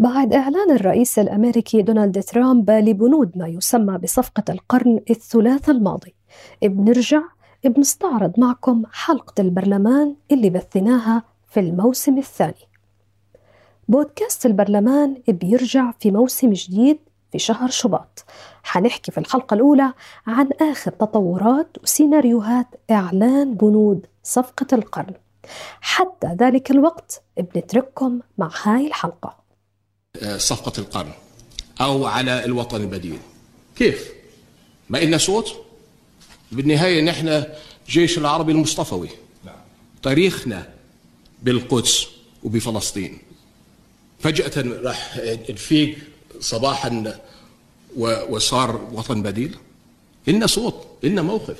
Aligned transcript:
بعد 0.00 0.32
إعلان 0.32 0.70
الرئيس 0.70 1.18
الأمريكي 1.18 1.82
دونالد 1.82 2.22
ترامب 2.22 2.70
لبنود 2.70 3.38
ما 3.38 3.48
يسمى 3.48 3.98
بصفقة 3.98 4.44
القرن 4.48 5.00
الثلاثاء 5.10 5.76
الماضي. 5.76 6.14
بنرجع 6.62 7.20
بنستعرض 7.64 8.40
معكم 8.40 8.82
حلقة 8.92 9.40
البرلمان 9.40 10.14
اللي 10.32 10.50
بثناها 10.50 11.22
في 11.48 11.60
الموسم 11.60 12.18
الثاني. 12.18 12.68
بودكاست 13.88 14.46
البرلمان 14.46 15.22
بيرجع 15.28 15.92
في 16.00 16.10
موسم 16.10 16.52
جديد 16.52 16.98
في 17.32 17.38
شهر 17.38 17.70
شباط. 17.70 18.24
حنحكي 18.62 19.12
في 19.12 19.18
الحلقة 19.18 19.54
الأولى 19.54 19.92
عن 20.26 20.50
آخر 20.60 20.90
تطورات 20.90 21.76
وسيناريوهات 21.82 22.66
إعلان 22.90 23.54
بنود 23.54 24.06
صفقة 24.22 24.66
القرن. 24.72 25.14
حتى 25.80 26.26
ذلك 26.26 26.70
الوقت 26.70 27.22
بنترككم 27.36 28.20
مع 28.38 28.50
هاي 28.62 28.86
الحلقة. 28.86 29.37
صفقة 30.36 30.72
القرن 30.78 31.12
أو 31.80 32.06
على 32.06 32.44
الوطن 32.44 32.80
البديل 32.80 33.18
كيف؟ 33.76 34.08
ما 34.88 35.02
إلنا 35.02 35.18
صوت؟ 35.18 35.56
بالنهاية 36.52 37.02
نحن 37.02 37.44
جيش 37.88 38.18
العربي 38.18 38.52
المصطفوي. 38.52 39.08
تاريخنا 40.02 40.68
بالقدس 41.42 42.06
وبفلسطين. 42.42 43.18
فجأة 44.20 44.62
راح 44.82 45.20
نفيق 45.50 45.98
صباحا 46.40 47.20
وصار 47.96 48.88
وطن 48.92 49.22
بديل. 49.22 49.56
إلنا 50.28 50.46
صوت 50.46 50.86
إلنا 51.04 51.22
موقف. 51.22 51.56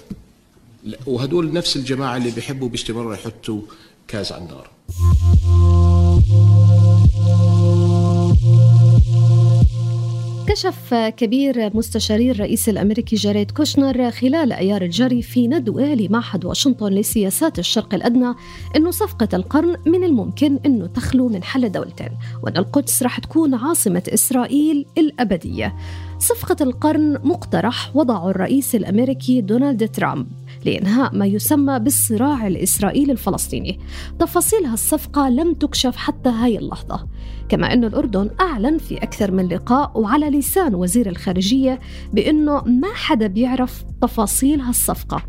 وهدول 1.06 1.52
نفس 1.52 1.76
الجماعة 1.76 2.16
اللي 2.16 2.30
بيحبوا 2.30 2.68
باستمرار 2.68 3.14
يحطوا 3.14 3.62
كاز 4.08 4.32
على 4.32 4.42
النار 4.42 4.70
كشف 10.58 10.94
كبير 10.94 11.76
مستشاري 11.76 12.30
الرئيس 12.30 12.68
الأمريكي 12.68 13.16
جاريد 13.16 13.50
كوشنر 13.50 14.10
خلال 14.10 14.52
أيار 14.52 14.82
الجاري 14.82 15.22
في 15.22 15.48
ندوه 15.48 15.94
لمعهد 15.94 16.44
واشنطن 16.44 16.86
لسياسات 16.86 17.58
الشرق 17.58 17.94
الأدنى 17.94 18.34
إنه 18.76 18.90
صفقة 18.90 19.28
القرن 19.34 19.76
من 19.86 20.04
الممكن 20.04 20.58
إنه 20.66 20.86
تخلو 20.86 21.28
من 21.28 21.42
حل 21.42 21.72
دولتين 21.72 22.10
وأن 22.42 22.56
القدس 22.56 23.02
رح 23.02 23.18
تكون 23.18 23.54
عاصمة 23.54 24.02
إسرائيل 24.14 24.86
الأبدية. 24.98 25.74
صفقة 26.18 26.56
القرن 26.60 27.18
مقترح 27.24 27.96
وضعه 27.96 28.30
الرئيس 28.30 28.74
الأمريكي 28.74 29.40
دونالد 29.40 29.88
ترامب 29.88 30.26
لإنهاء 30.64 31.16
ما 31.16 31.26
يسمى 31.26 31.78
بالصراع 31.78 32.46
الإسرائيلي 32.46 33.12
الفلسطيني 33.12 33.80
تفاصيل 34.18 34.64
هالصفقة 34.64 35.28
لم 35.28 35.54
تكشف 35.54 35.96
حتى 35.96 36.28
هاي 36.28 36.58
اللحظة 36.58 37.06
كما 37.48 37.72
أن 37.72 37.84
الأردن 37.84 38.30
أعلن 38.40 38.78
في 38.78 38.96
أكثر 38.98 39.32
من 39.32 39.48
لقاء 39.48 40.00
وعلى 40.00 40.30
لسان 40.30 40.74
وزير 40.74 41.08
الخارجية 41.08 41.80
بأنه 42.12 42.62
ما 42.64 42.94
حدا 42.94 43.26
بيعرف 43.26 43.84
تفاصيل 44.02 44.60
هالصفقة 44.60 45.22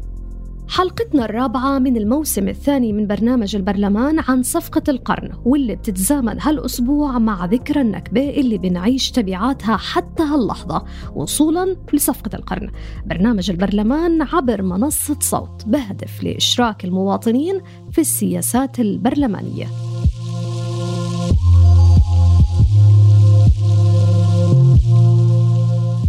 حلقتنا 0.70 1.26
الرابعة 1.26 1.80
من 1.80 1.98
الموسم 1.98 2.48
الثاني 2.48 2.94
من 2.94 3.08
برنامج 3.08 3.56
البرلمان 3.56 4.20
عن 4.20 4.44
صفقة 4.44 4.82
القرن 4.90 5.32
واللي 5.46 5.76
بتتزامن 5.76 6.42
هالأسبوع 6.42 7.20
مع 7.20 7.46
ذكرى 7.46 7.82
النكبة 7.82 8.30
اللي 8.30 8.58
بنعيش 8.58 9.12
تبعاتها 9.12 9.78
حتى 9.78 10.24
هاللحظة 10.24 10.86
وصولا 11.16 11.76
لصفقة 11.94 12.36
القرن. 12.36 12.72
برنامج 13.06 13.50
البرلمان 13.52 14.22
عبر 14.22 14.62
منصة 14.62 15.18
صوت 15.20 15.64
بهدف 15.68 16.24
لإشراك 16.24 16.86
المواطنين 16.86 17.62
في 17.92 18.02
السياسات 18.02 18.80
البرلمانية. 18.80 19.89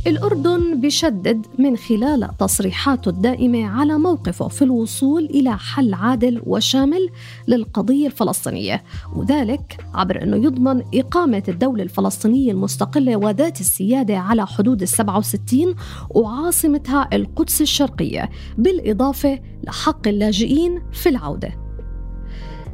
الأردن 0.07 0.81
بشدد 0.81 1.47
من 1.59 1.77
خلال 1.77 2.29
تصريحاته 2.39 3.09
الدائمة 3.09 3.67
على 3.67 3.99
موقفه 3.99 4.49
في 4.49 4.63
الوصول 4.63 5.25
إلى 5.25 5.59
حل 5.59 5.95
عادل 5.95 6.43
وشامل 6.47 7.09
للقضية 7.49 8.07
الفلسطينية 8.07 8.83
وذلك 9.17 9.85
عبر 9.95 10.23
أنه 10.23 10.37
يضمن 10.37 10.83
إقامة 10.95 11.43
الدولة 11.49 11.83
الفلسطينية 11.83 12.53
المستقلة 12.53 13.17
وذات 13.17 13.61
السيادة 13.61 14.19
على 14.19 14.47
حدود 14.47 14.83
السبعة 14.83 15.19
وستين 15.19 15.75
وعاصمتها 16.11 17.09
القدس 17.13 17.61
الشرقية 17.61 18.31
بالإضافة 18.59 19.41
لحق 19.65 20.09
اللاجئين 20.09 20.83
في 20.93 21.09
العودة. 21.09 21.60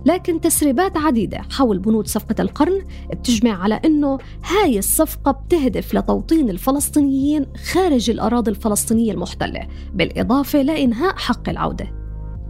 لكن 0.06 0.40
تسريبات 0.40 0.96
عديدة 0.96 1.38
حول 1.50 1.78
بنود 1.78 2.06
صفقة 2.06 2.42
القرن 2.42 2.82
بتجمع 3.12 3.62
على 3.62 3.80
أنه 3.84 4.18
هاي 4.44 4.78
الصفقة 4.78 5.32
بتهدف 5.32 5.94
لتوطين 5.94 6.50
الفلسطينيين 6.50 7.46
خارج 7.72 8.10
الأراضي 8.10 8.50
الفلسطينية 8.50 9.12
المحتلة 9.12 9.66
بالإضافة 9.94 10.62
لإنهاء 10.62 11.16
حق 11.16 11.48
العودة. 11.48 11.92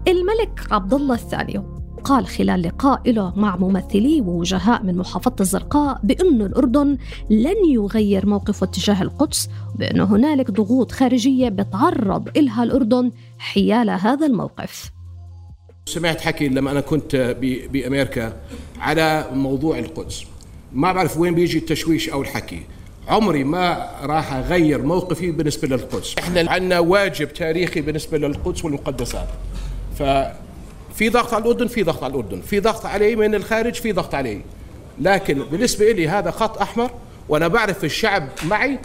الملك 0.09 0.67
عبد 0.71 0.95
الله 0.95 1.15
الثاني 1.15 1.65
قال 2.05 2.27
خلال 2.27 2.63
لقاء 2.63 3.11
له 3.11 3.33
مع 3.37 3.57
ممثلي 3.57 4.21
ووجهاء 4.21 4.83
من 4.83 4.97
محافظة 4.97 5.37
الزرقاء 5.41 6.01
بأن 6.03 6.43
الأردن 6.43 6.99
لن 7.31 7.71
يغير 7.71 8.27
موقفه 8.27 8.67
تجاه 8.67 9.03
القدس 9.03 9.49
وبأن 9.75 10.01
هنالك 10.01 10.51
ضغوط 10.51 10.93
خارجية 10.93 11.49
بتعرض 11.49 12.29
إلها 12.37 12.63
الأردن 12.63 13.11
حيال 13.39 13.91
هذا 13.91 14.27
الموقف. 14.27 14.96
سمعت 15.89 16.21
حكي 16.21 16.49
لما 16.49 16.71
أنا 16.71 16.81
كنت 16.81 17.37
بأمريكا 17.71 18.37
على 18.81 19.27
موضوع 19.33 19.79
القدس. 19.79 20.25
ما 20.73 20.93
بعرف 20.93 21.19
وين 21.19 21.35
بيجي 21.35 21.59
التشويش 21.59 22.09
أو 22.09 22.23
الحكي. 22.23 22.63
عمري 23.09 23.45
ما 23.45 23.91
راح 24.03 24.33
أغير 24.33 24.83
موقفي 24.83 25.31
بالنسبة 25.31 25.69
للقدس. 25.69 26.15
إحنا 26.19 26.51
عندنا 26.51 26.79
واجب 26.79 27.33
تاريخي 27.33 27.81
بالنسبة 27.81 28.19
للقدس 28.19 28.65
والمقدسات. 28.65 29.29
ففي 29.99 31.09
ضغط 31.09 31.35
على 31.35 31.43
الأردن 31.43 31.67
في 31.67 31.83
ضغط 31.83 32.05
على 32.05 32.11
الأردن. 32.11 32.41
في 32.41 32.61
ضغط 32.61 32.87
علي 32.87 33.17
من 33.17 33.35
الخارج 33.35 33.75
في 33.75 33.93
ضغط 33.93 34.15
علي. 34.15 34.41
لكن 35.01 35.39
بالنسبة 35.39 35.93
لي 35.93 36.09
هذا 36.09 36.31
خط 36.31 36.59
أحمر 36.59 36.91
وأنا 37.29 37.49
بعرف 37.49 37.85
الشعب 37.85 38.29
معي. 38.45 38.79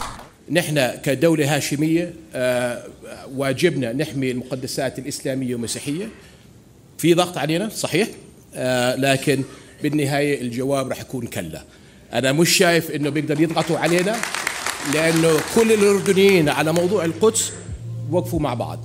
نحن 0.51 0.91
كدولة 1.03 1.55
هاشمية 1.55 2.13
واجبنا 3.35 3.93
نحمي 3.93 4.31
المقدسات 4.31 4.99
الإسلامية 4.99 5.55
والمسيحية. 5.55 6.05
في 7.01 7.13
ضغط 7.13 7.37
علينا 7.37 7.69
صحيح؟ 7.69 8.07
آه 8.55 8.95
لكن 8.95 9.43
بالنهاية 9.83 10.41
الجواب 10.41 10.87
راح 10.87 11.01
يكون 11.01 11.27
كلا. 11.27 11.63
أنا 12.13 12.31
مش 12.31 12.49
شايف 12.49 12.91
إنه 12.91 13.09
بيقدر 13.09 13.41
يضغطوا 13.41 13.77
علينا 13.77 14.15
لأنه 14.93 15.29
كل 15.55 15.71
الأردنيين 15.71 16.49
على 16.49 16.73
موضوع 16.73 17.05
القدس 17.05 17.51
وقفوا 18.11 18.39
مع 18.39 18.53
بعض. 18.53 18.79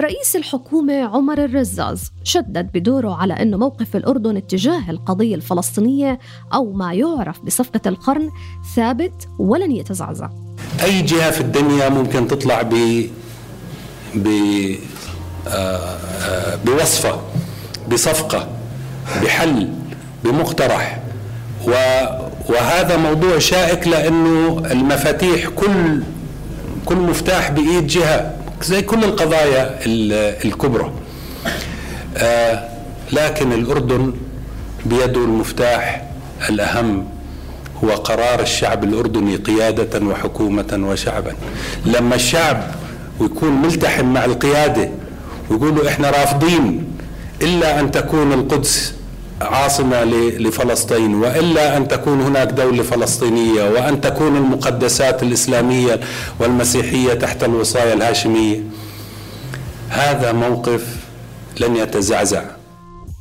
رئيس 0.00 0.36
الحكومة 0.36 0.94
عمر 0.94 1.44
الرزاز 1.44 2.12
شدد 2.24 2.68
بدوره 2.74 3.14
على 3.14 3.34
أن 3.34 3.54
موقف 3.54 3.96
الأردن 3.96 4.36
اتجاه 4.36 4.90
القضية 4.90 5.34
الفلسطينية 5.34 6.18
أو 6.54 6.72
ما 6.72 6.94
يعرف 6.94 7.40
بصفقة 7.40 7.88
القرن 7.88 8.30
ثابت 8.76 9.28
ولن 9.38 9.72
يتزعزع. 9.72 10.30
أي 10.84 11.02
جهة 11.02 11.30
في 11.30 11.40
الدنيا 11.40 11.88
ممكن 11.88 12.28
تطلع 12.28 12.62
ب 12.62 12.74
ب 14.14 14.28
بوصفة 16.64 17.20
بصفقة 17.88 18.48
بحل 19.22 19.68
بمقترح. 20.24 20.98
وهذا 22.48 22.96
موضوع 22.96 23.38
شائك 23.38 23.88
لأنه 23.88 24.62
المفاتيح 24.70 25.48
كل 25.48 26.02
كل 26.84 26.96
مفتاح 26.96 27.50
بإيد 27.50 27.86
جهة 27.86 28.34
زي 28.62 28.82
كل 28.82 29.04
القضايا 29.04 29.78
الكبرى. 30.44 30.90
لكن 33.12 33.52
الأردن 33.52 34.12
بيده 34.86 35.20
المفتاح 35.24 36.02
الأهم 36.48 37.08
هو 37.84 37.90
قرار 37.90 38.40
الشعب 38.40 38.84
الأردني 38.84 39.36
قيادة 39.36 40.06
وحكومة 40.06 40.78
وشعبا. 40.90 41.32
لما 41.86 42.14
الشعب 42.14 42.62
ويكون 43.20 43.62
ملتحم 43.62 44.04
مع 44.04 44.24
القيادة 44.24 44.90
ويقولوا 45.50 45.88
إحنا 45.88 46.10
رافضين 46.10 46.84
إلا 47.42 47.80
أن 47.80 47.90
تكون 47.90 48.32
القدس 48.32 48.94
عاصمة 49.40 50.04
لفلسطين 50.38 51.14
وإلا 51.14 51.76
أن 51.76 51.88
تكون 51.88 52.20
هناك 52.20 52.48
دولة 52.48 52.82
فلسطينية 52.82 53.70
وأن 53.70 54.00
تكون 54.00 54.36
المقدسات 54.36 55.22
الإسلامية 55.22 56.00
والمسيحية 56.40 57.14
تحت 57.14 57.44
الوصاية 57.44 57.92
الهاشمية. 57.92 58.60
هذا 59.88 60.32
موقف 60.32 60.84
لن 61.60 61.76
يتزعزع. 61.76 62.42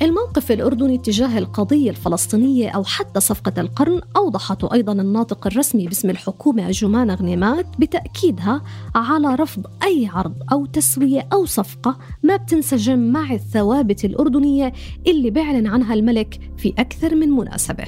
الموقف 0.02 0.52
الأردني 0.52 0.98
تجاه 0.98 1.38
القضية 1.38 1.90
الفلسطينية 1.90 2.70
أو 2.70 2.84
حتى 2.84 3.20
صفقة 3.20 3.62
القرن 3.62 4.02
أوضحته 4.18 4.74
أيضا 4.74 4.94
الناطق 4.94 5.48
الرسمي 5.48 5.88
باسم 5.88 6.10
الحكومة 6.10 6.72
جمان 6.72 7.12
غنيمات 7.12 7.66
بتأكيدها 7.80 8.62
على 8.96 9.36
رفض 9.36 9.66
أي 9.84 10.10
عرض 10.14 10.34
أو 10.52 10.66
تسوية 10.66 11.28
أو 11.34 11.46
صفقة 11.46 11.98
ما 12.24 12.36
بتنسجم 12.36 13.00
مع 13.00 13.34
الثوابت 13.34 14.06
الأردنية 14.06 14.74
اللي 15.08 15.30
بيعلن 15.30 15.68
عنها 15.68 15.94
الملك 15.94 16.40
في 16.58 16.74
أكثر 16.80 17.16
من 17.16 17.30
مناسبة. 17.30 17.86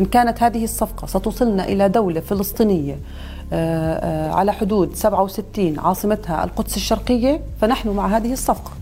إن 0.00 0.04
كانت 0.04 0.42
هذه 0.42 0.64
الصفقة 0.64 1.06
ستوصلنا 1.06 1.68
إلى 1.68 1.88
دولة 1.88 2.20
فلسطينية 2.20 2.98
آه، 3.52 3.94
آه، 3.94 4.32
على 4.32 4.52
حدود 4.52 4.94
67 4.94 5.78
عاصمتها 5.78 6.44
القدس 6.44 6.76
الشرقية 6.76 7.40
فنحن 7.60 7.88
مع 7.88 8.16
هذه 8.16 8.32
الصفقة. 8.32 8.72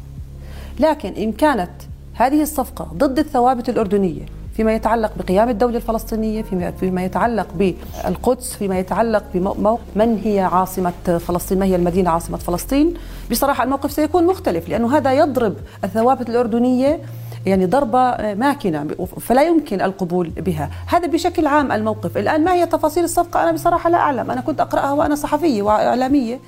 لكن 0.81 1.13
إن 1.13 1.33
كانت 1.33 1.71
هذه 2.19 2.43
الصفقة 2.43 2.89
ضد 2.95 3.19
الثوابت 3.19 3.69
الأردنية 3.69 4.23
فيما 4.57 4.75
يتعلق 4.75 5.13
بقيام 5.19 5.49
الدولة 5.49 5.77
الفلسطينية 5.77 6.43
فيما, 6.43 6.71
فيما 6.71 7.05
يتعلق 7.05 7.47
بالقدس 7.55 8.55
فيما 8.55 8.79
يتعلق 8.79 9.25
بموقف 9.35 9.81
من 9.97 10.21
هي 10.25 10.41
عاصمة 10.41 10.93
فلسطين؟ 11.29 11.59
ما 11.59 11.67
هي 11.67 11.77
المدينة 11.77 12.11
عاصمة 12.11 12.37
فلسطين؟ 12.37 12.95
بصراحة 13.31 13.65
الموقف 13.65 13.93
سيكون 13.93 14.27
مختلف 14.27 14.69
لأنه 14.69 14.97
هذا 14.97 15.13
يضرب 15.13 15.55
الثوابت 15.85 16.29
الأردنية 16.31 17.01
يعني 17.47 17.67
ضربة 17.67 18.35
ماكنة 18.35 18.87
فلا 19.21 19.43
يمكن 19.43 19.81
القبول 19.81 20.29
بها. 20.29 20.71
هذا 20.87 21.07
بشكل 21.07 21.47
عام 21.47 21.73
الموقف. 21.73 22.17
الآن 22.17 22.45
ما 22.45 22.53
هي 22.53 22.67
تفاصيل 22.67 23.05
الصفقة؟ 23.05 23.43
أنا 23.43 23.53
بصراحة 23.53 23.91
لا 23.91 23.99
أعلم. 23.99 24.31
أنا 24.31 24.41
كنت 24.41 24.61
أقرأها 24.61 24.93
وأنا 24.93 25.15
صحفية 25.15 25.63
وإعلامية. 25.63 26.41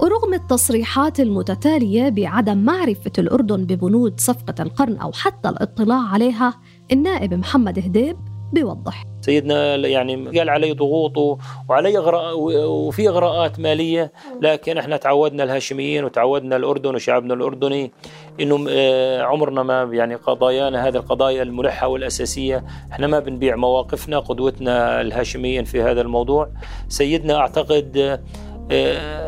ورغم 0.00 0.34
التصريحات 0.34 1.20
المتتالية 1.20 2.08
بعدم 2.08 2.58
معرفة 2.58 3.12
الأردن 3.18 3.64
ببنود 3.64 4.20
صفقة 4.20 4.54
القرن 4.62 4.96
أو 4.96 5.12
حتى 5.12 5.48
الاطلاع 5.48 6.08
عليها 6.12 6.54
النائب 6.92 7.34
محمد 7.34 7.78
هديب 7.78 8.16
بيوضح. 8.52 9.04
سيدنا 9.20 9.76
يعني 9.76 10.38
قال 10.38 10.50
علي 10.50 10.72
ضغوط 10.72 11.38
وعلي 11.68 11.98
إغراء 11.98 12.38
وفي 12.68 13.08
إغراءات 13.08 13.60
مالية 13.60 14.12
لكن 14.42 14.78
إحنا 14.78 14.96
تعودنا 14.96 15.44
الهاشميين 15.44 16.04
وتعودنا 16.04 16.56
الأردن 16.56 16.94
وشعبنا 16.94 17.34
الأردني 17.34 17.92
إنه 18.40 18.66
آه، 18.70 19.22
عمرنا 19.22 19.62
ما 19.62 19.82
يعني 19.92 20.14
قضايانا 20.14 20.88
هذه 20.88 20.96
القضايا 20.96 21.42
الملحة 21.42 21.88
والأساسية 21.88 22.64
إحنا 22.92 23.06
ما 23.06 23.18
بنبيع 23.18 23.56
مواقفنا 23.56 24.18
قدوتنا 24.18 25.00
الهاشميين 25.00 25.64
في 25.64 25.82
هذا 25.82 26.00
الموضوع. 26.00 26.50
سيدنا 26.88 27.36
أعتقد 27.36 27.96
آه، 27.96 28.20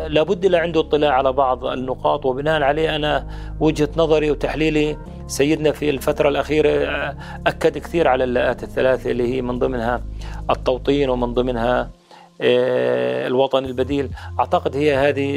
لابد 0.08 0.46
له 0.46 0.58
عنده 0.58 0.80
اطلاع 0.80 1.12
على 1.12 1.32
بعض 1.32 1.64
النقاط 1.64 2.26
وبناء 2.26 2.62
عليه 2.62 2.96
أنا 2.96 3.26
وجهة 3.60 3.88
نظري 3.96 4.30
وتحليلي 4.30 4.96
سيدنا 5.26 5.72
في 5.72 5.90
الفترة 5.90 6.28
الأخيرة 6.28 6.68
آه، 6.68 7.16
أكد 7.46 7.78
كثير 7.78 8.08
على 8.08 8.24
اللاءات 8.24 8.62
الثلاثة 8.62 9.10
اللي 9.10 9.34
هي 9.34 9.42
من 9.42 9.58
ضمنها 9.58 10.02
التوطين 10.50 11.10
ومن 11.10 11.34
ضمنها 11.34 11.90
آه، 12.42 13.26
الوطن 13.26 13.64
البديل. 13.64 14.10
أعتقد 14.40 14.76
هي 14.76 14.94
هذه 14.94 15.34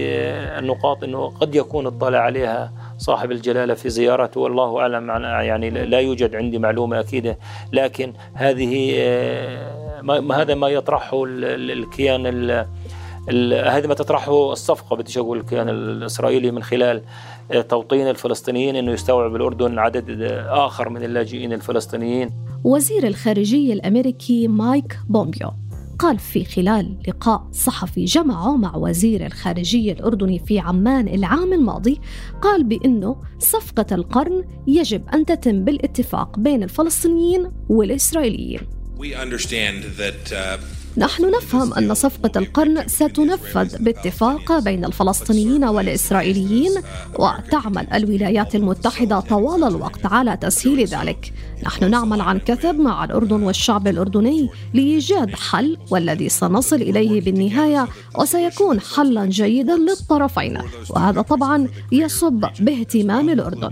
النقاط 0.60 1.04
أنه 1.04 1.28
قد 1.42 1.56
يكون 1.56 1.88
اطلع 1.88 2.20
عليها 2.20 2.72
صاحب 2.98 3.32
الجلالة 3.32 3.74
في 3.74 3.90
زيارته 3.90 4.42
والله 4.42 4.80
أعلم 4.80 5.10
يعني 5.24 5.70
لا 5.70 6.00
يوجد 6.00 6.36
عندي 6.36 6.58
معلومة 6.58 7.00
أكيدة. 7.00 7.38
لكن 7.74 8.14
هذه 8.34 8.96
هذا 10.32 10.56
ما 10.56 10.68
يطرحه 10.68 11.24
الكيان 11.26 12.28
هذا 13.66 13.88
ما 13.88 13.94
تطرحه 13.94 14.52
الصفقة 14.52 14.96
بدي 14.96 15.20
أقول 15.20 15.38
الكيان 15.38 15.70
الإسرائيلي 15.70 16.52
من 16.52 16.64
خلال 16.64 17.02
آه، 17.52 17.62
توطين 17.62 18.10
الفلسطينيين 18.10 18.76
أنه 18.76 18.92
يستوعب 18.92 19.36
الأردن 19.36 19.80
عدد 19.80 20.22
آخر 20.50 20.90
من 20.90 21.04
اللاجئين 21.04 21.54
الفلسطينيين. 21.54 22.30
وزير 22.64 23.08
الخارجية 23.08 23.74
الأمريكي 23.74 24.48
مايك 24.48 25.00
بومبيو 25.10 25.52
قال 26.00 26.20
في 26.20 26.46
خلال 26.46 26.98
لقاء 27.08 27.48
صحفي 27.52 28.06
جمعه 28.06 28.58
مع 28.58 28.76
وزير 28.76 29.26
الخارجية 29.26 29.94
الأردني 29.94 30.40
في 30.40 30.60
عمان 30.60 31.08
العام 31.08 31.54
الماضي 31.54 32.00
قال 32.42 32.64
بأنه 32.64 33.16
صفقة 33.40 33.96
القرن 33.96 34.44
يجب 34.68 35.10
أن 35.14 35.26
تتم 35.26 35.64
بالاتفاق 35.64 36.40
بين 36.40 36.64
الفلسطينيين 36.64 37.52
والإسرائيليين. 37.70 38.60
We 39.00 39.16
understand 39.16 39.84
that, 39.98 40.32
uh... 40.32 40.83
نحن 40.98 41.32
نفهم 41.32 41.74
أن 41.74 41.94
صفقة 41.94 42.32
القرن 42.36 42.88
ستنفذ 42.88 43.84
باتفاق 43.84 44.60
بين 44.60 44.86
الفلسطينيين 44.86 45.64
والإسرائيليين 45.64 46.72
وتعمل 47.20 47.88
الولايات 47.94 48.56
المتحدة 48.56 49.20
طوال 49.20 49.64
الوقت 49.64 50.06
على 50.06 50.38
تسهيل 50.38 50.86
ذلك. 50.86 51.34
نحن 51.64 51.92
نعمل 51.92 52.22
عن 52.22 52.40
كثب 52.40 52.80
مع 52.80 53.04
الأردن 53.04 53.44
والشعب 53.44 53.88
الأردني 53.88 54.50
لإيجاد 54.74 55.36
حل 55.36 55.78
والذي 55.92 56.30
سنصل 56.30 56.76
إليه 56.76 57.22
بالنهاية 57.22 57.88
وسيكون 58.20 58.80
حلا 58.80 59.26
جيدا 59.26 59.78
للطرفين. 59.78 60.58
وهذا 60.90 61.22
طبعا 61.22 61.68
يصب 61.92 62.46
باهتمام 62.60 63.30
الأردن. 63.30 63.72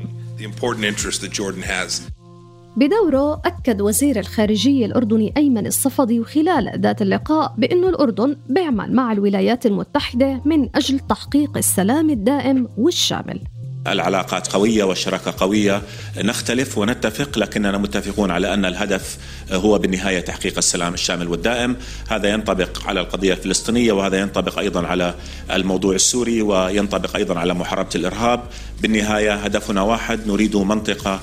بدوره 2.78 3.42
أكد 3.46 3.82
وزير 3.82 4.20
الخارجية 4.20 4.86
الأردني 4.86 5.34
أيمن 5.38 5.68
الصفدي 5.68 6.24
خلال 6.24 6.82
ذات 6.82 7.02
اللقاء 7.02 7.54
بأن 7.58 7.84
الأردن 7.84 8.38
بيعمل 8.50 8.94
مع 8.94 9.12
الولايات 9.12 9.66
المتحدة 9.66 10.42
من 10.46 10.70
أجل 10.76 11.00
تحقيق 11.00 11.58
السلام 11.58 12.10
الدائم 12.10 12.68
والشامل. 12.78 13.42
العلاقات 13.88 14.48
قوية 14.48 14.84
والشراكة 14.84 15.34
قوية. 15.38 15.82
نختلف 16.18 16.78
ونتفق 16.78 17.40
لكننا 17.40 17.78
متفقون 17.78 18.32
على 18.32 18.54
أن 18.54 18.66
الهدف 18.66 19.18
هو 19.52 19.78
بالنهاية 19.78 20.20
تحقيق 20.20 20.58
السلام 20.58 20.94
الشامل 20.94 21.28
والدائم. 21.28 21.76
هذا 22.10 22.30
ينطبق 22.30 22.88
على 22.88 23.02
القضية 23.02 23.34
الفلسطينية 23.34 23.92
وهذا 23.92 24.20
ينطبق 24.20 24.60
أيضا 24.60 24.88
على 24.88 25.16
الموضوع 25.52 25.96
السوري 25.96 26.42
وينطبق 26.42 27.16
أيضا 27.16 27.40
على 27.40 27.54
محاربة 27.54 27.90
الإرهاب. 27.96 28.44
بالنهاية 28.82 29.34
هدفنا 29.34 29.82
واحد 29.82 30.28
نريد 30.28 30.56
منطقة 30.56 31.20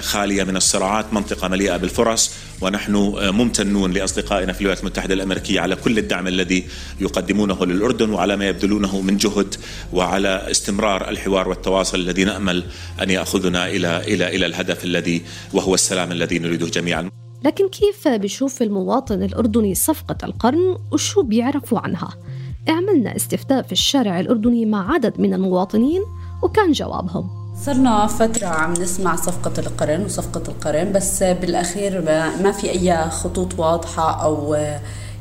خالية 0.00 0.44
من 0.44 0.56
الصراعات 0.56 1.12
منطقة 1.12 1.48
مليئة 1.48 1.76
بالفرص 1.76 2.30
ونحن 2.60 2.94
آه، 2.94 3.30
ممتنون 3.30 3.92
لأصدقائنا 3.92 4.52
في 4.52 4.60
الولايات 4.60 4.80
المتحدة 4.80 5.14
الأمريكية 5.14 5.60
على 5.60 5.76
كل 5.76 5.98
الدعم 5.98 6.26
الذي 6.26 6.64
يقدمونه 7.00 7.66
للأردن 7.66 8.10
وعلى 8.10 8.36
ما 8.36 8.48
يبذلونه 8.48 9.00
من 9.00 9.16
جهد 9.16 9.54
وعلى 9.92 10.50
استمرار 10.50 11.08
الحوار 11.08 11.48
والتواصل 11.48 11.98
الذي 11.98 12.24
نأمل 12.24 12.64
أن 13.02 13.10
يأخذنا 13.10 13.68
إلى 13.68 13.96
إلى 14.14 14.36
إلى 14.36 14.46
الهدف 14.46 14.84
الذي 14.84 15.22
وهو 15.52 15.74
السلام 15.74 16.12
الذي 16.12 16.38
نريده 16.38 16.66
جميعا 16.66 17.10
لكن 17.44 17.68
كيف 17.68 18.08
بشوف 18.08 18.62
المواطن 18.62 19.22
الأردني 19.22 19.74
صفقة 19.74 20.16
القرن 20.24 20.78
وشو 20.92 21.22
بيعرفوا 21.22 21.78
عنها؟ 21.78 22.08
عملنا 22.68 23.16
استفتاء 23.16 23.62
في 23.62 23.72
الشارع 23.72 24.20
الأردني 24.20 24.66
مع 24.66 24.94
عدد 24.94 25.20
من 25.20 25.34
المواطنين 25.34 26.02
وكان 26.42 26.72
جوابهم 26.72 27.43
صرنا 27.62 28.06
فترة 28.06 28.46
عم 28.46 28.72
نسمع 28.72 29.16
صفقة 29.16 29.52
القرن 29.58 30.04
وصفقة 30.04 30.42
القرن 30.48 30.92
بس 30.92 31.22
بالأخير 31.22 32.02
ما 32.42 32.52
في 32.52 32.70
أي 32.70 33.10
خطوط 33.10 33.58
واضحة 33.58 34.24
أو 34.24 34.56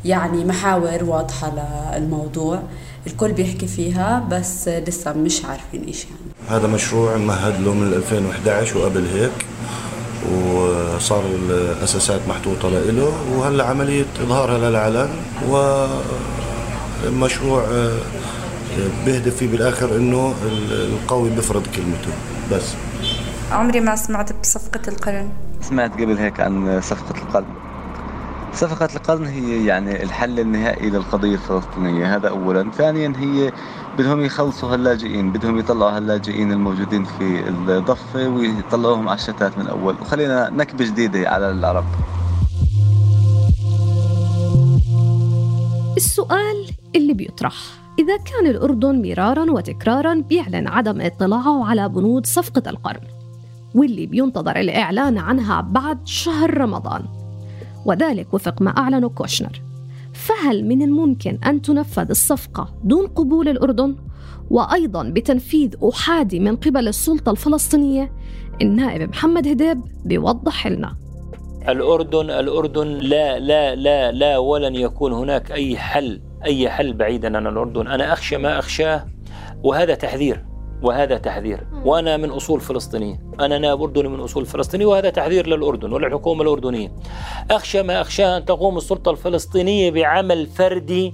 يعني 0.06 0.46
محاور 0.46 1.04
واضحة 1.04 1.54
للموضوع. 1.98 2.60
الكل 3.08 3.32
بيحكي 3.32 3.68
فيها 3.68 4.28
بس 4.32 4.68
لسه 4.68 5.14
مش 5.14 5.46
عارفين 5.46 5.84
إيش 5.84 6.04
يعني. 6.06 6.18
هذا 6.50 6.68
مشروع 6.68 7.18
مهد 7.18 7.62
له 7.62 7.74
من 7.74 7.94
2011 7.94 8.78
وقبل 8.78 9.06
هيك 9.14 9.46
وصار 10.34 11.24
الأساسات 11.26 12.22
محطوطة 12.28 12.70
له 12.70 13.14
وهلأ 13.36 13.64
عملية 13.66 14.06
إظهارها 14.22 14.70
للعلن 14.70 15.10
ومشروع 17.10 17.64
بيهدف 19.06 19.36
فيه 19.36 19.52
بالآخر 19.52 19.96
إنه 19.96 20.34
القوي 20.72 21.30
بيفرض 21.30 21.68
كلمته. 21.68 22.14
بس. 22.52 22.74
عمري 23.52 23.80
ما 23.80 23.96
سمعت 23.96 24.34
بصفقة 24.42 24.82
القرن. 24.88 25.30
سمعت 25.62 25.94
قبل 25.94 26.18
هيك 26.18 26.40
عن 26.40 26.82
صفقة 26.82 27.22
القرن. 27.22 27.46
صفقة 28.54 28.90
القرن 28.96 29.26
هي 29.26 29.66
يعني 29.66 30.04
الحل 30.04 30.40
النهائي 30.40 30.90
للقضية 30.90 31.34
الفلسطينية. 31.34 32.16
هذا 32.16 32.30
أولا. 32.30 32.72
ثانيا 32.72 33.14
هي 33.18 33.52
بدهم 33.98 34.22
يخلصوا 34.22 34.74
هاللاجئين 34.74 35.32
بدهم 35.32 35.60
يطلعوا 35.60 35.98
هاللاجئين 35.98 36.52
الموجودين 36.52 37.04
في 37.04 37.50
الضفة 37.50 38.28
ويطلعوهم 38.28 39.10
على 39.10 39.18
الشتات 39.18 39.58
من 39.58 39.68
أول. 39.68 39.96
وخلينا 40.02 40.50
نكبة 40.50 40.86
جديدة 40.86 41.30
على 41.30 41.52
العرب. 41.52 41.86
السؤال 45.98 46.70
اللي 46.96 47.14
بيطرح. 47.14 47.83
إذا 48.00 48.18
كان 48.18 48.48
الأردن 48.48 49.10
مرارا 49.10 49.52
وتكرارا 49.52 50.24
بيعلن 50.30 50.68
عدم 50.68 51.02
اطلاعه 51.02 51.66
على 51.66 51.90
بنود 51.90 52.26
صفقة 52.26 52.70
القرن 52.70 53.08
واللي 53.76 54.06
بينتظر 54.06 54.60
الإعلان 54.60 55.18
عنها 55.18 55.62
بعد 55.62 56.08
شهر 56.08 56.58
رمضان 56.58 57.04
وذلك 57.86 58.34
وفق 58.34 58.62
ما 58.62 58.72
أعلنه 58.78 59.10
كوشنر 59.10 59.62
فهل 60.14 60.66
من 60.66 60.82
الممكن 60.82 61.38
أن 61.46 61.62
تنفذ 61.62 62.10
الصفقة 62.10 62.74
دون 62.84 63.08
قبول 63.08 63.48
الأردن؟ 63.48 63.96
وأيضا 64.50 65.04
بتنفيذ 65.04 65.76
أحادي 65.90 66.40
من 66.40 66.56
قبل 66.56 66.88
السلطة 66.88 67.32
الفلسطينية 67.32 68.12
النائب 68.62 69.10
محمد 69.10 69.48
هديب 69.48 69.82
بيوضح 70.06 70.68
لنا 70.68 70.96
الأردن 71.70 72.30
الأردن 72.30 72.88
لا 72.88 73.40
لا 73.40 73.76
لا 73.76 74.12
لا 74.12 74.38
ولن 74.38 74.76
يكون 74.76 75.14
هناك 75.14 75.52
أي 75.52 75.78
حل 75.78 76.22
أي 76.46 76.70
حل 76.70 76.94
بعيدا 76.94 77.38
عن 77.38 77.48
الأردن. 77.48 77.88
أنا 77.88 78.14
أخشى 78.14 78.38
ما 78.38 78.60
أخشاه 78.60 79.06
وهذا 79.64 79.96
تحذير 79.96 80.46
وهذا 80.82 81.18
تحذير. 81.18 81.68
وأنا 81.86 82.18
من 82.18 82.30
أصول 82.30 82.62
فلسطينية. 82.62 83.24
أنا 83.40 83.58
نائب 83.58 83.82
أردني 83.82 84.08
من 84.08 84.20
أصول 84.20 84.46
فلسطينية 84.46 84.86
وهذا 84.86 85.10
تحذير 85.10 85.48
للأردن 85.48 85.94
وللحكومة 85.94 86.42
الأردنية. 86.42 86.92
أخشى 87.52 87.84
ما 87.84 88.02
أخشاه 88.02 88.38
أن 88.38 88.46
تقوم 88.46 88.78
السلطة 88.78 89.12
الفلسطينية 89.12 89.92
بعمل 89.92 90.48
فردي 90.48 91.14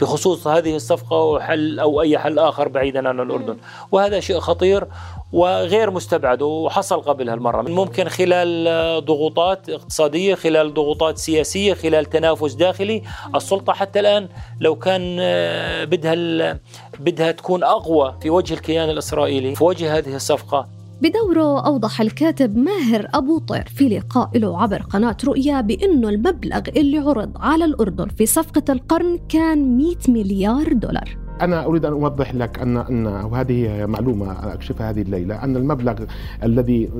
بخصوص 0.00 0.46
هذه 0.46 0.76
الصفقة 0.76 1.16
أو 1.16 1.40
حل 1.40 1.80
أو 1.80 2.00
أي 2.00 2.18
حل 2.18 2.38
آخر 2.38 2.68
بعيدا 2.68 3.08
عن 3.08 3.20
الأردن. 3.20 3.56
وهذا 3.92 4.20
شيء 4.20 4.38
خطير 4.38 4.88
وغير 5.32 5.90
مستبعد 5.90 6.42
وحصل 6.42 7.00
قبل 7.00 7.28
هالمرة. 7.28 7.62
ممكن 7.62 8.08
خلال 8.08 8.64
ضغوطات 9.04 9.68
اقتصادية 9.68 10.34
خلال 10.34 10.74
ضغوطات 10.74 11.18
سياسية 11.18 11.74
خلال 11.74 12.04
تنافس 12.04 12.54
داخلي 12.54 13.02
السلطة 13.34 13.72
حتى 13.72 14.00
الآن 14.00 14.28
لو 14.60 14.74
كان 14.74 15.16
آه، 15.20 15.84
بدها 15.84 16.58
بدها 17.00 17.32
تكون 17.32 17.64
أقوى 17.64 18.14
في 18.22 18.30
وجه 18.30 18.54
الكيان 18.54 18.90
الإسرائيلي 18.90 19.54
في 19.54 19.64
وجه 19.64 19.98
هذه 19.98 20.16
الصفقة. 20.16 20.68
بدوره 21.02 21.66
أوضح 21.66 22.00
الكاتب 22.00 22.56
ماهر 22.56 23.08
أبو 23.14 23.38
طير 23.38 23.68
في 23.76 23.88
لقاء 23.88 24.38
له 24.38 24.62
عبر 24.62 24.82
قناة 24.82 25.16
رؤيا 25.24 25.60
بأنه 25.60 26.08
المبلغ 26.08 26.60
اللي 26.76 26.98
عرض 26.98 27.32
على 27.36 27.64
الأردن 27.64 28.08
في 28.08 28.26
صفقة 28.26 28.72
القرن 28.72 29.18
كان 29.28 29.76
100 29.78 29.96
مليار 30.08 30.72
دولار. 30.72 31.21
أنا 31.42 31.64
أريد 31.64 31.84
أن 31.84 31.92
أوضح 31.92 32.34
لك 32.34 32.58
أن 32.58 32.76
أن 32.76 33.06
وهذه 33.06 33.86
معلومة 33.86 34.52
أكشفها 34.52 34.90
هذه 34.90 35.02
الليلة 35.02 35.44
أن 35.44 35.56
المبلغ 35.56 35.94
الذي 36.42 36.90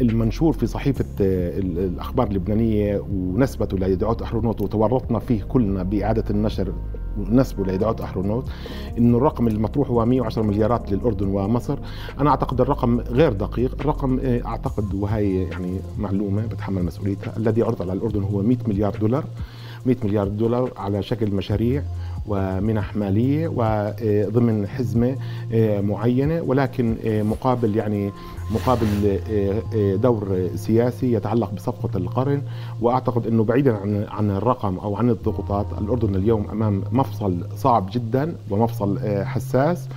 المنشور 0.00 0.52
في 0.52 0.66
صحيفة 0.66 1.04
الأخبار 1.20 2.26
اللبنانية 2.26 3.02
ونسبته 3.12 3.78
ليدعوت 3.78 4.22
أحرونوت 4.22 4.60
وتورطنا 4.60 5.18
فيه 5.18 5.42
كلنا 5.42 5.82
بإعادة 5.82 6.24
النشر 6.30 6.72
نسبه 7.18 7.64
لإذاعة 7.64 7.96
أحرونوت 8.04 8.44
إنه 8.98 9.18
الرقم 9.18 9.48
المطروح 9.48 9.88
هو 9.90 10.04
110 10.04 10.42
مليارات 10.42 10.92
للأردن 10.92 11.26
ومصر. 11.28 11.78
أنا 12.20 12.30
أعتقد 12.30 12.60
الرقم 12.60 13.00
غير 13.00 13.32
دقيق. 13.32 13.76
الرقم 13.80 14.18
آه، 14.24 14.46
أعتقد 14.46 14.94
وهي 14.94 15.42
يعني 15.42 15.76
معلومة 15.98 16.46
بتحمل 16.46 16.84
مسؤوليتها. 16.84 17.36
الذي 17.36 17.62
عرض 17.62 17.82
على 17.82 17.92
الأردن 17.92 18.22
هو 18.22 18.42
100 18.42 18.56
مليار 18.68 18.96
دولار. 19.00 19.24
100 19.86 19.96
مليار 20.04 20.28
دولار 20.28 20.70
على 20.76 21.02
شكل 21.02 21.30
مشاريع. 21.34 21.82
ومنح 22.30 22.96
ماليه 22.96 23.48
وضمن 23.48 24.66
حزمة 24.66 25.16
آه، 25.52 25.80
معينة 25.80 26.42
ولكن 26.42 26.96
آه، 27.04 27.22
مقابل 27.22 27.76
يعني 27.76 28.12
مقابل 28.50 29.18
آه، 29.30 29.96
دور 29.96 30.48
سياسي 30.54 31.12
يتعلق 31.12 31.50
بصفقة 31.50 31.98
القرن. 31.98 32.42
وأعتقد 32.80 33.26
إنه 33.26 33.44
بعيدا 33.44 33.76
عن 33.76 34.06
عن 34.08 34.30
الرقم 34.30 34.78
أو 34.78 34.96
عن 34.96 35.10
الضغوطات 35.10 35.66
الأردن 35.78 36.14
اليوم 36.14 36.50
أمام 36.50 36.82
مفصل 36.92 37.46
صعب 37.56 37.90
جدا 37.92 38.36
ومفصل 38.50 38.98
حساس. 39.24 39.88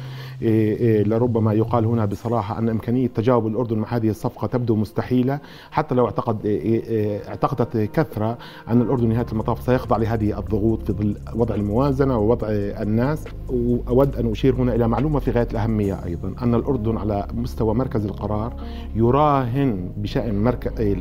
لربما 1.04 1.54
يقال 1.54 1.86
هنا 1.86 2.06
بصراحة 2.06 2.60
أن 2.60 2.70
إمكانية 2.70 3.08
تجاوب 3.08 3.48
الأردن 3.48 3.78
مع 3.78 3.88
هذه 3.96 4.10
الصفقة 4.10 4.48
تبدو 4.48 4.76
مستحيلة 4.76 5.40
حتى 5.72 5.96
لو 5.96 6.06
اعتقد 6.06 6.46
إيه، 6.46 7.28
اعتقدت 7.28 7.78
كثرة 7.78 8.38
أن 8.70 8.82
الأردن 8.82 9.10
نهاية 9.10 9.26
المطاف 9.32 9.62
سيخضع 9.62 9.98
لهذه 9.98 10.40
الضغوط 10.40 10.84
في 10.84 10.94
ظل 10.94 11.16
وضع 11.36 11.56
الموازنة 11.56 12.18
ووضع 12.18 12.48
الناس. 12.50 13.24
وأود 13.50 14.16
أن 14.16 14.32
أشير 14.32 14.56
هنا 14.56 14.76
إلى 14.76 14.88
معلومة 14.88 15.20
في 15.20 15.32
غاية 15.32 15.48
الأهمية 15.52 16.06
أيضا 16.06 16.34
أن 16.42 16.56
الأردن 16.56 16.98
على 16.98 17.28
مستوى 17.34 17.74
مركز 17.76 18.06
القرار 18.06 18.54
يراهن 18.96 19.90
بشأن 19.98 20.54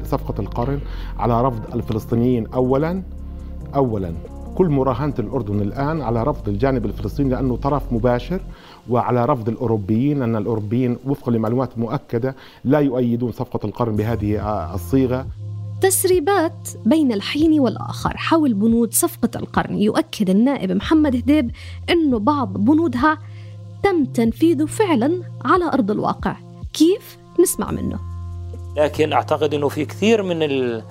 صفقة 0.04 0.40
القرن 0.40 0.80
على 1.18 1.42
رفض 1.42 1.74
الفلسطينيين 1.74 2.46
أولا 2.46 3.02
أولا. 3.74 4.12
كل 4.54 4.68
مراهنة 4.68 5.14
الأردن 5.18 5.60
الآن 5.60 6.02
على 6.02 6.22
رفض 6.22 6.48
الجانب 6.48 6.86
الفلسطيني 6.86 7.30
لأنه 7.30 7.56
طرف 7.56 7.92
مباشر 7.92 8.40
وعلى 8.90 9.24
رفض 9.24 9.48
الأوروبيين 9.48 10.22
أن 10.22 10.36
الأوروبيين 10.36 10.96
وفقا 11.06 11.32
لمعلومات 11.32 11.78
مؤكدة 11.78 12.34
لا 12.64 12.78
يؤيدون 12.78 13.32
صفقة 13.32 13.66
القرن 13.66 13.96
بهذه 13.96 14.74
الصيغة. 14.74 15.26
تسريبات 15.82 16.68
بين 16.86 17.12
الحين 17.12 17.60
والآخر 17.60 18.16
حول 18.16 18.54
بنود 18.54 18.94
صفقة 18.94 19.30
القرن. 19.36 19.78
يؤكد 19.78 20.30
النائب 20.30 20.72
محمد 20.72 21.16
هديب 21.16 21.50
أنه 21.90 22.18
بعض 22.18 22.58
بنودها 22.58 23.18
تم 23.82 24.04
تنفيذه 24.04 24.64
فعلا 24.64 25.22
على 25.44 25.64
أرض 25.64 25.90
الواقع. 25.90 26.36
كيف؟ 26.72 27.18
نسمع 27.40 27.70
منه. 27.70 27.98
لكن 28.76 29.12
أعتقد 29.12 29.54
أنه 29.54 29.68
في 29.68 29.84
كثير 29.84 30.22
من 30.22 30.42
ال 30.42 30.82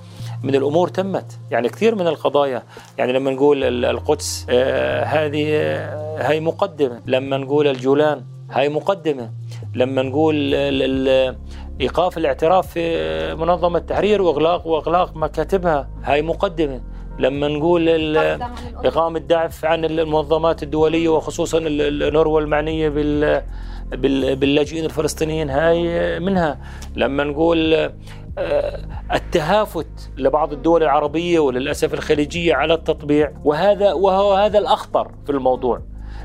من 0.44 0.56
الأمور 0.56 0.88
تمت. 0.88 1.40
يعني 1.52 1.70
كثير 1.70 1.96
من 1.96 2.08
القضايا 2.08 2.64
يعني 2.98 3.14
لما 3.14 3.32
نقول 3.32 3.86
القدس 3.86 4.46
آه 4.50 5.04
هذه 5.04 5.46
آه 5.54 6.22
هي 6.28 6.40
مقدمة. 6.40 7.02
لما 7.06 7.38
نقول 7.38 7.68
الجولان 7.68 8.24
هاي 8.52 8.70
مقدمة. 8.70 9.32
لما 9.76 10.02
نقول 10.02 10.54
إيقاف 11.82 12.18
الاعتراف 12.18 12.68
في 12.68 13.36
منظمة 13.36 13.80
التحرير 13.80 14.22
وإغلاق 14.22 14.68
وإغلاق 14.68 15.16
مكاتبها 15.18 15.90
هاي 16.04 16.22
مقدمة. 16.22 16.82
لما 17.20 17.48
نقول 17.48 18.18
إقامة 18.86 19.20
دعف 19.20 19.66
عن 19.66 19.86
المنظمات 19.86 20.64
الدولية 20.64 21.10
وخصوصا 21.10 21.58
النروة 21.58 22.40
المعنية 22.40 22.90
بال 22.90 23.44
باللاجئين 24.36 24.86
الفلسطينيين 24.86 25.50
هاي 25.50 26.20
منها. 26.20 26.60
لما 26.96 27.24
نقول 27.24 27.90
التهافت 29.14 30.12
لبعض 30.18 30.54
الدول 30.54 30.84
العربية 30.84 31.40
وللأسف 31.40 31.94
الخليجية 31.94 32.54
على 32.54 32.74
التطبيع 32.74 33.32
وهذا 33.44 33.94
وهو 33.94 34.34
هذا 34.34 34.58
الأخطر 34.60 35.12
في 35.26 35.32
الموضوع 35.32 35.82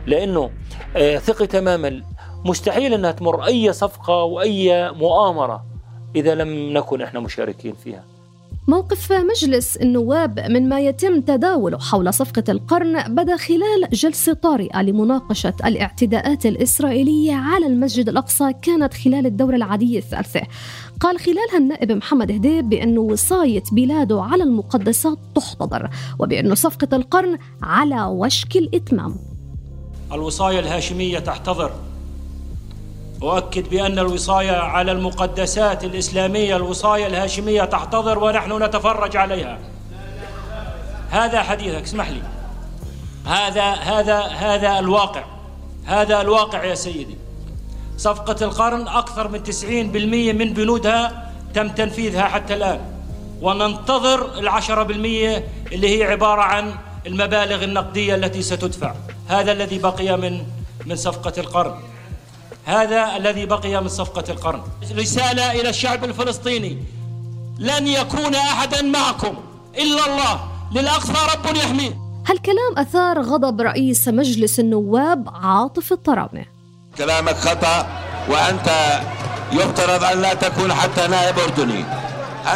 لأنه 0.06 0.50
آه، 0.96 1.16
ثقة 1.18 1.44
تماما 1.44 2.02
مستحيل 2.44 2.94
أنها 2.94 3.12
تمر 3.12 3.46
أي 3.46 3.72
صفقة 3.72 4.22
وأي 4.22 4.92
مؤامرة 4.92 5.66
إذا 6.16 6.34
لم 6.34 6.72
نكن 6.78 7.02
إحنا 7.02 7.20
مشاركين 7.20 7.74
فيها. 7.74 8.04
موقف 8.68 9.12
مجلس 9.12 9.76
النواب 9.76 10.40
من 10.40 10.68
ما 10.68 10.80
يتم 10.80 11.20
تداوله 11.20 11.78
حول 11.78 12.14
صفقة 12.14 12.44
القرن 12.48 13.14
بدا 13.14 13.36
خلال 13.36 13.88
جلسة 13.92 14.32
طارئة 14.32 14.82
لمناقشة 14.82 15.54
الاعتداءات 15.64 16.46
الإسرائيلية 16.46 17.34
على 17.34 17.66
المسجد 17.66 18.08
الأقصى 18.08 18.52
كانت 18.62 18.94
خلال 18.94 19.26
الدورة 19.26 19.56
العادية 19.56 19.98
الثالثة. 19.98 20.40
قال 21.00 21.18
خلالها 21.18 21.58
النائب 21.58 21.92
محمد 21.92 22.32
هديب 22.32 22.68
بأن 22.68 22.98
وصاية 22.98 23.62
بلاده 23.72 24.22
على 24.22 24.42
المقدسات 24.42 25.18
تحتضر 25.34 25.90
وبأن 26.18 26.54
صفقة 26.54 26.96
القرن 26.96 27.38
على 27.62 28.04
وشك 28.04 28.56
الإتمام. 28.56 29.16
الوصاية 30.12 30.58
الهاشمية 30.58 31.18
تحتضر. 31.18 31.70
أؤكد 33.22 33.68
بأن 33.68 33.98
الوصاية 33.98 34.52
على 34.52 34.92
المقدسات 34.92 35.84
الإسلامية 35.84 36.56
الوصاية 36.56 37.06
الهاشمية 37.06 37.64
تحتضر 37.64 38.18
ونحن 38.18 38.62
نتفرج 38.62 39.16
عليها. 39.16 39.58
هذا 41.10 41.42
حديثك 41.42 41.82
اسمح 41.82 42.08
لي. 42.08 42.22
هذا 43.26 43.64
هذا 43.64 44.20
هذا 44.20 44.78
الواقع. 44.78 45.24
هذا 45.84 46.20
الواقع 46.20 46.64
يا 46.64 46.74
سيدي. 46.74 47.16
صفقة 47.98 48.44
القرن 48.44 48.88
أكثر 48.88 49.28
من 49.28 49.42
90% 49.42 50.32
من 50.32 50.52
بنودها 50.52 51.32
تم 51.54 51.68
تنفيذها 51.68 52.24
حتى 52.24 52.54
الآن. 52.54 52.80
وننتظر 53.40 54.38
العشرة 54.38 54.82
بالمية 54.82 55.48
اللي 55.72 55.98
هي 55.98 56.04
عبارة 56.04 56.42
عن 56.42 56.74
المبالغ 57.06 57.64
النقدية 57.64 58.14
التي 58.14 58.42
ستدفع. 58.42 58.94
هذا 59.28 59.52
الذي 59.52 59.78
بقي 59.78 60.16
من 60.16 60.42
من 60.86 60.96
صفقة 60.96 61.32
القرن. 61.38 61.74
هذا 62.66 63.16
الذي 63.16 63.46
بقي 63.46 63.80
من 63.80 63.88
صفقة 63.88 64.24
القرن. 64.28 64.62
رسالة 64.96 65.52
إلى 65.52 65.68
الشعب 65.68 66.04
الفلسطيني. 66.04 66.78
لن 67.58 67.86
يكون 67.86 68.34
أحدا 68.34 68.82
معكم 68.82 69.34
إلا 69.78 70.06
الله. 70.06 70.40
للأقصى 70.72 71.12
رب 71.12 71.56
يحميه. 71.56 71.98
هالكلام 72.26 72.78
أثار 72.78 73.20
غضب 73.20 73.60
رئيس 73.60 74.08
مجلس 74.08 74.60
النواب 74.60 75.28
عاطف 75.42 75.92
الطراونة 75.92 76.44
كلامك 76.98 77.36
خطأ 77.36 77.86
وأنت 78.28 79.00
يفترض 79.52 80.04
أن 80.04 80.22
لا 80.22 80.34
تكون 80.34 80.74
حتى 80.74 81.06
نائب 81.06 81.38
أردني. 81.38 81.84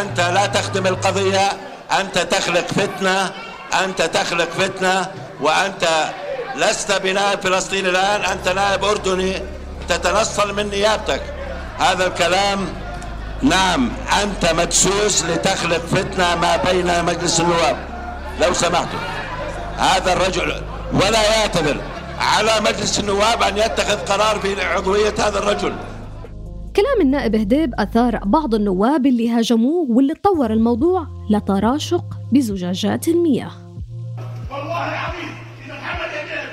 أنت 0.01 0.21
لا 0.21 0.47
تخدم 0.47 0.87
القضية 0.87 1.49
أنت 2.01 2.19
تخلق 2.19 2.67
فتنة 2.67 3.33
أنت 3.85 4.03
تخلق 4.03 4.51
فتنة 4.51 5.07
وأنت 5.41 6.13
لست 6.57 6.93
بنائب 6.93 7.41
فلسطيني 7.41 7.89
الآن 7.89 8.25
أنت 8.25 8.49
نائب 8.49 8.85
أردني. 8.85 9.60
تتنصل 9.91 10.57
من 10.57 10.71
نيابتك. 10.71 11.23
هذا 11.79 12.07
الكلام 12.07 12.59
نعم 13.43 13.91
أنت 14.23 14.53
مدسوس 14.55 15.25
لتخلق 15.25 15.79
فتنة 15.79 16.35
ما 16.35 16.57
بين 16.57 17.05
مجلس 17.05 17.41
النواب. 17.41 17.77
لو 18.41 18.53
سمحتم. 18.53 18.99
هذا 19.77 20.13
الرجل 20.13 20.63
ولا 20.93 21.23
يعتذر. 21.37 21.81
على 22.19 22.53
مجلس 22.61 23.01
النواب 23.01 23.43
أن 23.43 23.59
يتخذ 23.59 23.97
قرار 23.97 24.39
في 24.41 24.65
عضوية 24.65 25.15
هذا 25.19 25.39
الرجل. 25.39 25.73
كلام 26.77 27.01
النائب 27.01 27.35
هديب 27.35 27.75
أثار 27.79 28.21
بعض 28.25 28.55
النواب 28.55 29.07
اللي 29.07 29.31
هاجموه 29.31 29.87
واللي 29.91 30.15
طور 30.15 30.53
الموضوع 30.53 31.07
لتراشق 31.31 32.05
بزجاجات 32.33 33.09
المياه 33.09 33.51
والله 34.51 34.89
العظيم 34.89 35.35
إذا 35.67 35.75
محمد 35.75 36.09
هديب 36.21 36.51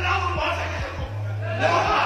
الأمر 0.00 0.30
ما 0.36 1.99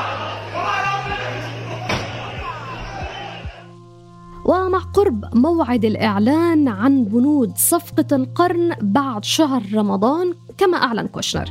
ومع 4.45 4.79
قرب 4.79 5.25
موعد 5.35 5.85
الإعلان 5.85 6.69
عن 6.69 7.05
بنود 7.05 7.53
صفقة 7.57 8.17
القرن 8.17 8.71
بعد 8.81 9.25
شهر 9.25 9.63
رمضان 9.75 10.35
كما 10.59 10.77
أعلن 10.77 11.07
كوشنر. 11.07 11.47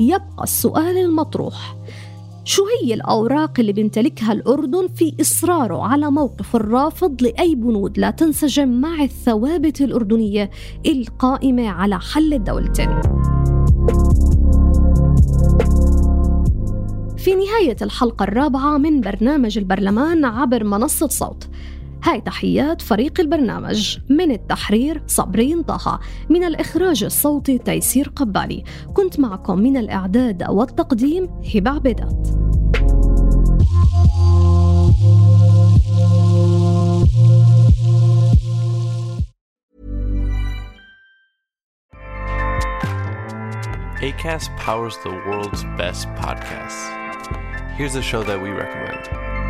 يبقى 0.00 0.42
السؤال 0.42 0.98
المطروح. 0.98 1.76
شو 2.44 2.62
هي 2.82 2.94
الأوراق 2.94 3.60
اللي 3.60 3.72
بيمتلكها 3.72 4.32
الأردن 4.32 4.88
في 4.88 5.14
إصراره 5.20 5.82
على 5.82 6.10
موقف 6.10 6.56
الرافض 6.56 7.22
لأي 7.22 7.54
بنود 7.54 7.98
لا 7.98 8.10
تنسجم 8.10 8.68
مع 8.68 9.02
الثوابت 9.02 9.80
الأردنية 9.80 10.50
القائمة 10.86 11.68
على 11.68 12.00
حل 12.00 12.34
الدولتين؟ 12.34 13.00
في 17.16 17.34
نهاية 17.34 17.76
الحلقة 17.82 18.22
الرابعة 18.22 18.78
من 18.78 19.00
برنامج 19.00 19.58
البرلمان 19.58 20.24
عبر 20.24 20.64
منصة 20.64 21.08
صوت. 21.08 21.48
هاي 22.04 22.20
تحيات 22.20 22.82
فريق 22.82 23.20
البرنامج 23.20 23.98
من 24.08 24.30
التحرير 24.30 25.02
صبرين 25.06 25.62
طه 25.62 26.00
من 26.30 26.44
الإخراج 26.44 27.04
الصوتي 27.04 27.58
تيسير 27.58 28.12
قبالي 28.16 28.64
كنت 28.94 29.20
معكم 29.20 29.58
من 29.58 29.76
الإعداد 29.76 30.50
والتقديم 30.50 31.28
هبة 31.54 31.70
عبيدات 31.70 32.28
ACAST 44.00 44.56
powers 44.56 44.96
the 45.04 45.10
world's 45.10 45.62
best 45.76 46.08
podcasts. 46.14 46.88
Here's 47.76 47.96
a 47.96 48.02
show 48.02 48.22
that 48.22 48.40
we 48.40 48.48
recommend. 48.48 49.49